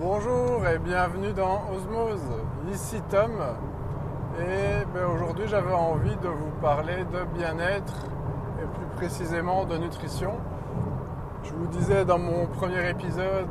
[0.00, 2.24] Bonjour et bienvenue dans Osmose.
[2.72, 3.32] Ici Tom.
[4.38, 8.06] Et ben, aujourd'hui j'avais envie de vous parler de bien-être
[8.62, 10.32] et plus précisément de nutrition.
[11.42, 13.50] Je vous disais dans mon premier épisode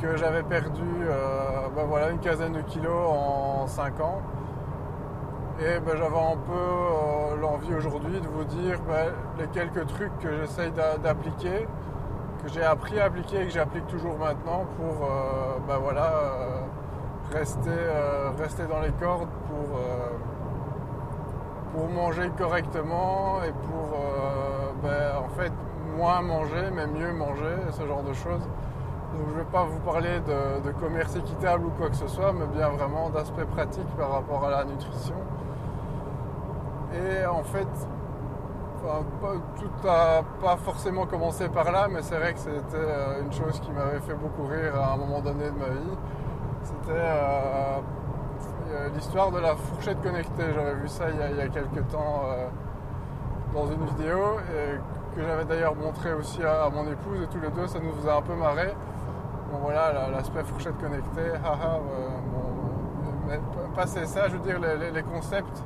[0.00, 4.22] que j'avais perdu euh, ben, voilà, une quinzaine de kilos en 5 ans.
[5.58, 8.78] Et ben, j'avais un peu euh, l'envie aujourd'hui de vous dire
[9.36, 10.70] les quelques trucs que j'essaye
[11.02, 11.66] d'appliquer
[12.44, 16.60] que j'ai appris à appliquer et que j'applique toujours maintenant pour euh, ben voilà, euh,
[17.32, 19.78] rester, euh, rester dans les cordes, pour,
[21.72, 23.98] pour manger correctement et pour
[24.82, 25.52] ben, en fait
[25.96, 28.42] moins manger mais mieux manger, ce genre de choses.
[29.12, 32.08] Donc je ne vais pas vous parler de, de, commerce équitable ou quoi que ce
[32.08, 35.14] soit, mais bien vraiment d'aspects pratiques par rapport à la nutrition.
[36.92, 37.68] Et en fait,
[39.58, 43.60] tout n'a pas forcément commencé par là, mais c'est vrai que c'était euh, une chose
[43.60, 45.96] qui m'avait fait beaucoup rire à un moment donné de ma vie.
[46.62, 50.44] C'était euh, l'histoire de la fourchette connectée.
[50.54, 52.46] J'avais vu ça il y a, quelques temps euh,
[53.54, 57.50] dans une vidéo et que j'avais d'ailleurs montré aussi à, mon épouse et tous les
[57.50, 58.74] deux, ça nous faisait un peu marrer.
[59.50, 63.40] Bon voilà, l'aspect fourchette connectée, haha, bon,
[63.76, 64.58] passer ça, je veux dire,
[64.92, 65.62] les concepts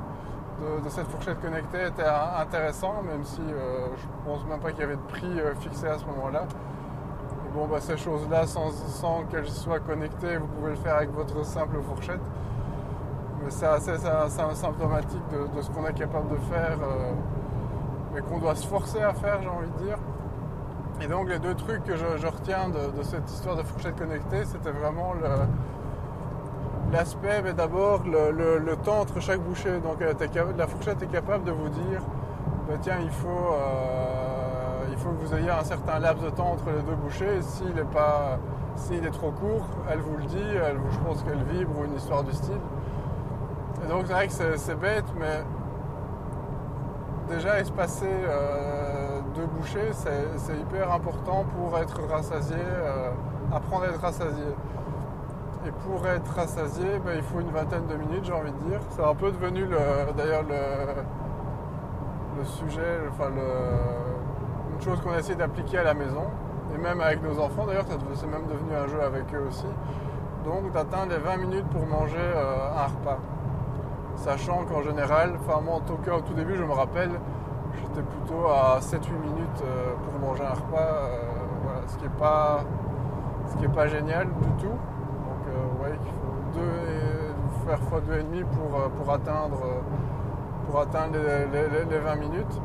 [0.83, 2.03] de, cette fourchette connectée était
[2.39, 5.87] intéressant, même si euh, je pense même pas qu'il y avait de prix euh, fixé
[5.87, 6.43] à ce moment-là.
[7.53, 11.81] Bon, bah, ces choses-là, sans, qu'elles soient connectées, vous pouvez le faire avec votre simple
[11.81, 12.21] fourchette.
[13.43, 17.11] Mais c'est assez symptomatique de, ce qu'on est capable de faire, euh,
[18.13, 19.97] mais qu'on doit se forcer à faire, j'ai envie de dire.
[21.01, 24.43] Et donc, les deux trucs que je, retiens de, de, cette histoire de fourchette connectée,
[24.43, 25.29] c'était vraiment le,
[26.91, 29.79] L'aspect, mais d'abord le, temps entre chaque bouchée.
[29.79, 30.13] Donc euh,
[30.57, 32.01] la fourchette est capable de vous dire,
[32.67, 36.51] bah, tiens, il faut, euh, il faut que vous ayez un certain laps de temps
[36.53, 37.41] entre les deux bouchées.
[37.41, 38.39] S'il est pas,
[38.75, 40.51] s'il est trop court, elle vous le dit.
[40.91, 42.57] Je pense qu'elle vibre ou une histoire du style.
[43.87, 45.43] Donc c'est vrai que c'est bête, mais
[47.29, 52.57] déjà espacer euh, deux bouchées, c'est hyper important pour être rassasié,
[53.53, 54.43] apprendre à être rassasié.
[55.65, 58.79] Et pour être rassasié, ben, il faut une vingtaine de minutes, j'ai envie de dire.
[58.91, 59.65] C'est un peu devenu
[60.15, 63.25] d'ailleurs le, sujet, enfin
[64.73, 66.23] une chose qu'on essaie d'appliquer à la maison.
[66.73, 69.67] Et même avec nos enfants, d'ailleurs, c'est même devenu un jeu avec eux aussi.
[70.45, 73.19] Donc d'atteindre les 20 minutes pour manger euh, un repas.
[74.15, 77.11] Sachant qu'en général, enfin moi en tout cas au tout début je me rappelle,
[77.75, 82.63] j'étais plutôt à 7-8 minutes euh, pour manger un repas, euh, ce qui n'est pas,
[83.75, 84.77] pas génial du tout
[85.81, 89.59] ouais, qu'il faut deux, faire fois 2,5 pour, euh, pour atteindre,
[90.65, 92.61] pour atteindre les, 20 minutes.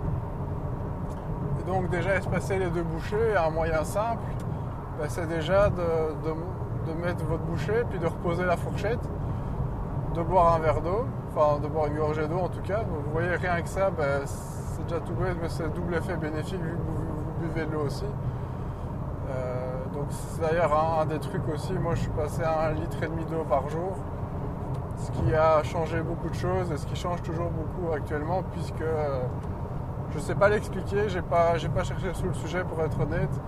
[1.60, 4.22] Et donc déjà espacer les deux bouchées, un moyen simple,
[4.98, 9.00] ben, c'est déjà de, mettre votre bouchée, puis de reposer la fourchette,
[10.14, 12.82] de boire un verre d'eau, enfin de boire une gorgée d'eau en tout cas.
[12.88, 16.60] vous voyez rien que ça, ben, c'est déjà tout bête, mais c'est double effet bénéfique
[16.60, 18.04] vu que vous, buvez de l'eau aussi.
[20.10, 21.72] C'est d'ailleurs un, des trucs aussi.
[21.72, 23.96] Moi, je suis passé à un litre et demi d'eau par jour,
[24.98, 28.80] ce qui a changé beaucoup de choses et ce qui change toujours beaucoup actuellement, puisque
[28.82, 29.22] euh,
[30.10, 31.08] je ne sais pas l'expliquer.
[31.08, 33.40] J'ai pas, pas cherché sur le sujet pour être honnête,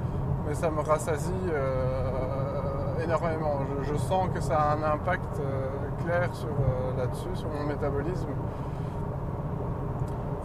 [0.47, 3.61] mais ça me rassasie euh, énormément.
[3.83, 6.31] Je, sens que ça a un impact euh, clair
[6.97, 8.28] là-dessus, sur mon métabolisme.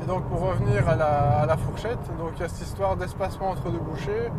[0.02, 2.96] Et donc pour revenir à la, à la fourchette, donc il y a cette histoire
[2.96, 4.32] d'espacement entre deux bouchées.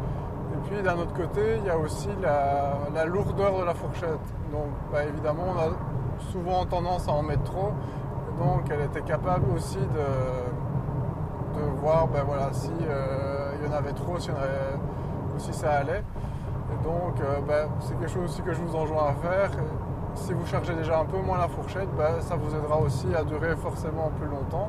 [0.53, 4.11] Et puis d'un autre côté, il y a aussi la, lourdeur de la fourchette.
[4.51, 5.73] Donc bah, évidemment, on a
[6.31, 7.73] souvent tendance à en mettre trop.
[8.39, 13.77] donc elle était capable aussi de, de voir ben, voilà, si euh, il y en
[13.77, 16.03] avait trop, si, ça allait.
[16.73, 19.51] Et donc euh, ben, c'est quelque chose aussi que je vous enjoins à faire.
[20.15, 23.25] si vous chargez déjà un peu moins la fourchette, ben, ça vous aidera aussi à
[23.25, 24.69] durer forcément plus longtemps.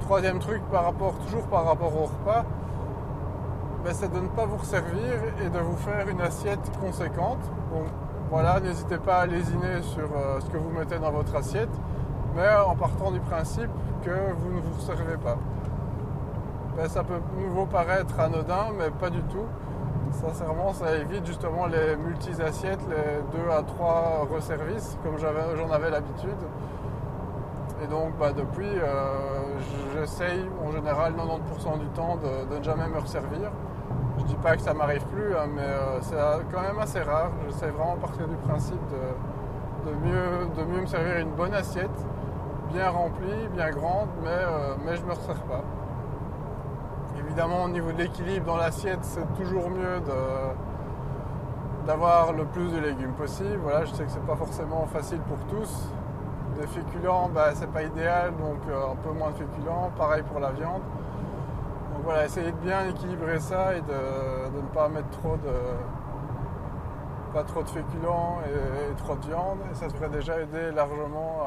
[0.00, 2.44] Troisième truc, par rapport, toujours par rapport au repas,
[3.92, 7.40] c'est de ne pas vous resservir et de vous faire une assiette conséquente.
[7.72, 7.86] Donc
[8.30, 11.70] voilà, n'hésitez pas à lésiner sur euh, ce que vous mettez dans votre assiette,
[12.36, 13.70] mais en partant du principe
[14.04, 15.38] que vous ne vous servez pas.
[16.76, 19.46] Ben, ça peut nouveau paraître anodin, mais pas du tout.
[20.12, 26.30] Sincèrement, ça évite justement les multi-assiettes, les 2 à 3 resservices, comme j'en avais l'habitude.
[27.82, 29.58] Et donc bah, depuis, euh,
[30.18, 33.50] j'essaye en général 90% du temps de, ne jamais me resservir.
[34.18, 36.16] Je dis pas que ça m'arrive plus, hein, mais euh, c'est
[36.52, 37.30] quand même assez rare.
[37.46, 38.80] J'essaie vraiment partir du principe
[39.86, 41.90] de, mieux, de mieux me servir une bonne assiette,
[42.72, 45.62] bien remplie, bien grande, mais, euh, je ne me resserre pas.
[47.18, 50.00] Évidemment, au niveau de l'équilibre dans l'assiette, c'est toujours mieux
[51.86, 53.58] d'avoir le plus de légumes possible.
[53.62, 55.90] Voilà, je sais que c'est pas forcément facile pour tous.
[56.66, 59.90] Féculents, bah, c'est pas idéal, donc euh, un peu moins de féculents.
[59.96, 60.82] Pareil pour la viande.
[61.94, 65.52] Donc voilà, essayer de bien équilibrer ça et de, ne pas mettre trop de
[67.32, 69.58] pas trop de féculents et, trop de viande.
[69.70, 71.42] Et ça devrait déjà aider largement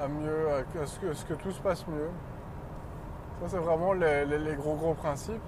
[0.00, 0.48] à, mieux,
[0.82, 2.10] à ce, que, ce que tout se passe mieux.
[3.40, 5.42] Ça c'est vraiment les, gros gros principes.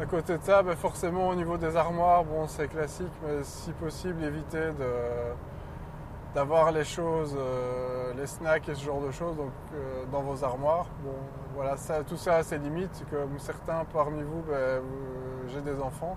[0.00, 3.72] À côté de ça, ben, forcément au niveau des armoires, bon c'est classique, mais si
[3.72, 4.70] possible éviter
[6.34, 10.44] d'avoir les choses, euh, les snacks et ce genre de choses donc, euh, dans vos
[10.44, 10.86] armoires.
[11.04, 11.14] Bon,
[11.54, 13.04] voilà, ça, tout ça a ses limites.
[13.10, 14.82] Comme certains parmi vous, ben,
[15.48, 16.16] j'ai des enfants.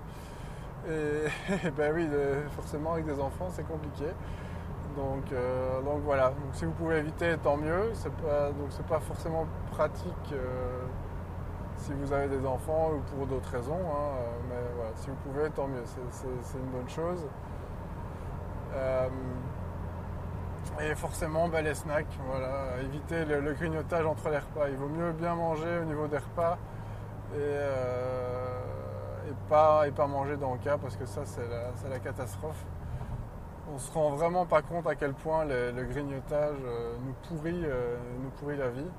[0.87, 2.07] Et, ben oui,
[2.55, 4.05] forcément avec des enfants, c'est compliqué.
[4.95, 6.29] Donc, euh, voilà.
[6.29, 7.91] Donc, si vous pouvez éviter, tant mieux.
[8.23, 10.33] Pas, donc c'est pas forcément pratique
[11.77, 13.73] si vous avez des enfants ou pour d'autres raisons.
[13.73, 17.25] Hein, euh, mais voilà, si vous pouvez, tant mieux, c'est une bonne chose.
[20.79, 24.69] Euh, et forcément, bah, les snacks, voilà, éviter le, grignotage entre les repas.
[24.69, 26.57] Il vaut mieux bien manger au niveau des repas
[27.33, 28.53] et, euh,
[29.49, 32.65] pas, et pas manger dans le cas parce que ça, c'est la, catastrophe.
[33.73, 36.57] On se rend vraiment pas compte à quel point le, grignotage
[37.03, 37.65] nous, pourrit,
[38.21, 38.89] nous pourrit la vie.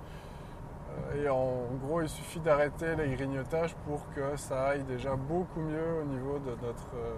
[0.96, 5.61] Euh, et en gros, il suffit d'arrêter les grignotages pour que ça aille déjà beaucoup
[5.61, 7.17] mieux au niveau de notre, euh,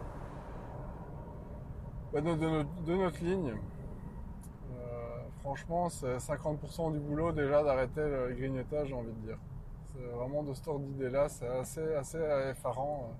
[2.12, 3.54] bah, de, notre, ligne.
[5.40, 9.38] Franchement, c'est 50% du boulot déjà d'arrêter le grignotage, j'ai envie de dire.
[9.92, 12.18] C'est vraiment de ce ordre d'idée-là, c'est assez, assez
[12.50, 13.12] effarant.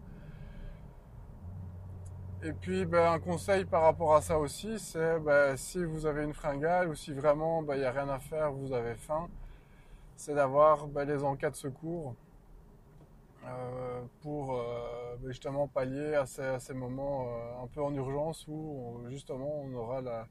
[2.43, 6.23] Et puis ben, un conseil par rapport à ça aussi, c'est ben, si vous avez
[6.23, 9.29] une fringale ou si vraiment ben, il n'y a rien à faire, vous avez faim,
[10.15, 12.15] c'est d'avoir ben, les encas de secours
[13.45, 19.01] euh, pour euh, ben, justement pallier à ces, moments euh, un peu en urgence où
[19.09, 20.29] justement on aura la,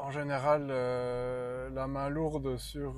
[0.00, 2.94] en général la main lourde sur,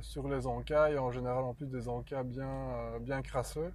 [0.00, 3.72] sur les encas et en général en plus des encas bien, bien crasseux,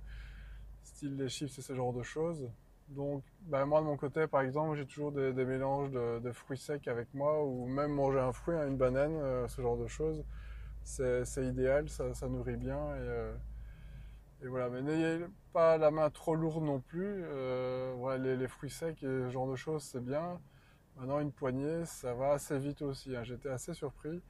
[0.83, 2.49] style les chiffres et ce genre de choses.
[2.89, 6.87] Donc, ben, moi de mon côté, par exemple, j'ai toujours des, mélanges de, fruits secs
[6.87, 10.23] avec moi, ou même manger un fruit, hein, une banane, ce genre de choses
[11.23, 12.77] c'est idéal, ça, nourrit bien.
[12.77, 13.33] Euh,
[14.41, 17.23] et, voilà, mais n'ayez pas la main trop lourde non plus.
[17.25, 20.39] Euh, les, fruits secs et ce genre de choses, c'est bien.
[20.99, 23.15] Maintenant, une poignée, ça va assez vite aussi.
[23.15, 23.23] Hein.
[23.23, 24.21] J'étais assez surpris.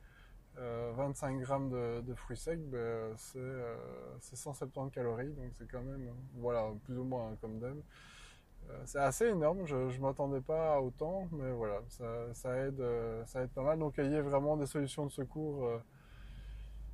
[0.55, 6.73] 25 euh, grammes de, fruits secs, ben, c'est 170 calories, donc c'est quand même, voilà,
[6.83, 7.77] plus ou moins comme d'hab.
[8.83, 11.79] c'est assez énorme, je ne m'attendais pas à autant, mais voilà,
[12.33, 12.83] ça, aide,
[13.25, 13.79] ça aide pas mal.
[13.79, 15.79] Donc ayez vraiment des solutions de secours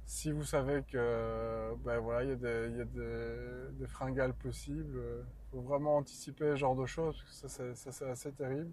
[0.06, 5.62] si vous savez que ben voilà, il y a des, fringales possibles, il euh, faut
[5.62, 8.71] vraiment anticiper ce genre de choses, parce que ça c'est assez terrible.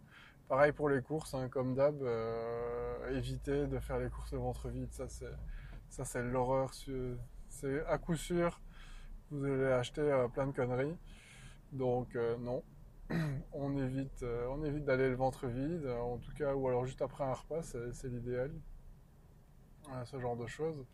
[0.49, 4.69] Pareil pour les courses, hein, comme d'hab, euh, éviter de faire les courses le ventre
[4.69, 5.33] vide, ça c'est
[5.89, 6.73] ça c'est l'horreur,
[7.49, 8.61] c'est à coup sûr
[9.31, 10.97] vous allez acheter euh, plein de conneries.
[11.73, 12.63] Donc non,
[13.53, 17.25] on évite, on évite d'aller le ventre vide, en tout cas, ou alors juste après
[17.25, 18.53] un repas, c'est l'idéal.
[20.05, 20.85] ce genre de choses.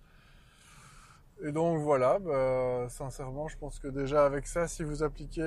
[1.43, 5.43] Et donc voilà, bah, sincèrement, je pense que déjà avec ça, si vous appliquez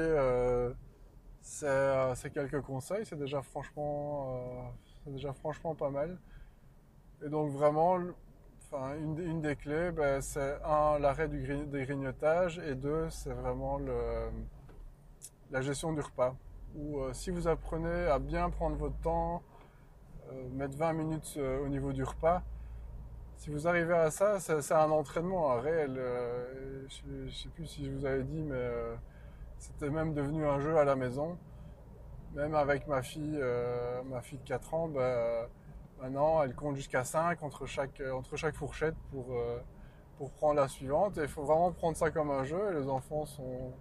[1.64, 1.66] euh,
[2.12, 4.72] euh, ces, quelques conseils, c'est déjà franchement,
[5.08, 6.18] euh, déjà franchement pas mal.
[7.24, 8.00] Et donc vraiment,
[8.66, 13.80] enfin, une, des clés, bah, c'est un l'arrêt du des grignotages et deux, c'est vraiment
[15.52, 16.36] la gestion du repas.
[16.76, 19.44] Ou si vous apprenez à bien prendre votre temps,
[20.54, 22.42] mettre 20 minutes au niveau du repas,
[23.42, 25.96] si vous arrivez à ça, c'est un entraînement réel.
[25.98, 28.96] Euh, je ne sais plus si je vous avais dit, mais euh,
[29.62, 31.38] c'était même devenu un jeu à la maison.
[32.34, 34.90] Même avec ma fille, euh, ma fille de 4 ans,
[36.02, 39.36] maintenant elle compte jusqu'à 5 entre chaque, entre chaque fourchette pour,
[40.18, 41.20] pour prendre la suivante.
[41.22, 42.72] Il faut vraiment prendre ça comme un jeu.
[42.80, 43.74] Les enfants sont,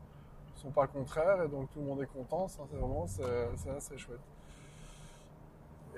[0.57, 2.49] sont pas contraires et donc tout le monde est content.
[2.49, 4.21] c'est vraiment c'est assez chouette.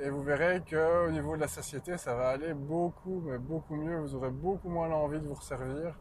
[0.01, 3.99] Et vous verrez qu'au niveau de la satiété, ça va aller beaucoup, mais beaucoup mieux.
[4.01, 5.99] Vous aurez beaucoup moins l'envie de vous resservir.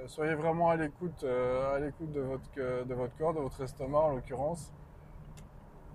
[0.00, 3.98] Euh, soyez vraiment à l'écoute, euh, à l'écoute de votre, de corps, de votre estomac
[3.98, 4.72] en l'occurrence.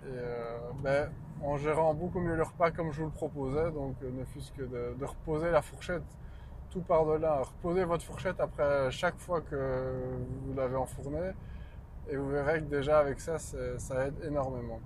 [0.06, 1.10] Et euh, ben,
[1.44, 4.64] en gérant beaucoup mieux le repas comme je vous le proposais, donc ne fût-ce que
[4.64, 6.04] de, reposer la fourchette
[6.70, 7.42] tout par-delà.
[7.42, 9.92] Reposez votre fourchette après chaque fois que
[10.46, 11.32] vous l'avez enfournée.
[12.08, 14.80] Et vous verrez que déjà avec ça, ça aide énormément.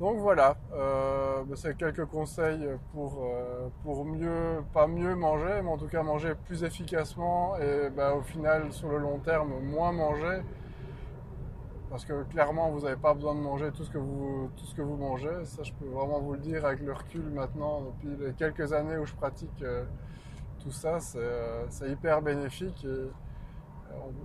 [0.00, 5.70] Donc voilà, euh, bah, c'est quelques conseils pour, euh, pour mieux, pas mieux manger, mais
[5.70, 9.90] en tout cas manger plus efficacement et bah, au final sur le long terme moins
[9.90, 10.42] manger
[11.90, 14.74] Parce que clairement, vous n'avez pas besoin de manger tout ce, que vous, tout ce
[14.76, 15.44] que vous mangez.
[15.44, 18.98] Ça, je peux vraiment vous le dire avec le recul maintenant, depuis les quelques années
[18.98, 19.84] où je pratique euh,
[20.60, 23.10] tout ça, c'est hyper bénéfique et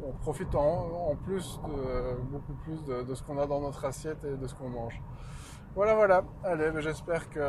[0.05, 4.35] on, profite en, plus de, beaucoup plus de, ce qu'on a dans notre assiette et
[4.35, 5.01] de ce qu'on mange.
[5.75, 6.23] Voilà, voilà.
[6.43, 7.39] Allez, ben, j'espère que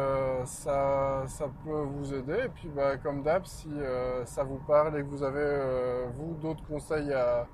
[0.46, 2.44] ça, ça, peut vous aider.
[2.44, 6.06] Et puis, bah, comme d'hab, si euh, ça vous parle et que vous avez, euh,
[6.16, 7.46] vous, d'autres conseils à,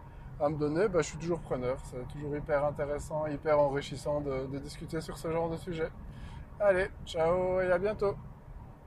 [0.49, 1.77] me donner, bah, je suis toujours preneur.
[1.85, 5.91] C'est toujours hyper intéressant, hyper enrichissant de discuter sur ce genre de sujet.
[6.61, 8.15] Allez, ciao et à bientôt